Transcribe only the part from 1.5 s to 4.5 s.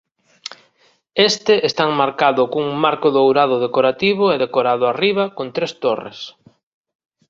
está enmarcado cun marco dourado decorativo e